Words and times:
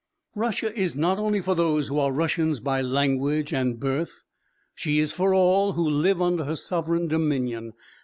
Russia 0.33 0.73
is 0.75 0.95
not 0.95 1.19
only 1.19 1.39
for 1.41 1.53
those 1.53 1.87
who 1.89 1.99
are 1.99 2.11
Russians 2.11 2.59
by 2.59 2.81
language 2.81 3.53
and 3.53 3.79
birth, 3.79 4.23
she 4.73 4.97
is 4.97 5.13
for 5.13 5.31
all 5.31 5.73
who 5.73 5.87
live 5.87 6.19
under 6.19 6.43
her 6.45 6.55
sovereign 6.55 7.07
dominion. 7.07 7.73